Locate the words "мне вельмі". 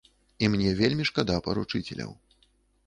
0.53-1.07